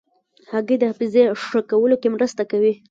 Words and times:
هګۍ 0.51 0.75
د 0.79 0.83
حافظې 0.89 1.23
ښه 1.45 1.59
کولو 1.69 1.95
کې 2.01 2.13
مرسته 2.15 2.41
کوي. 2.51 2.73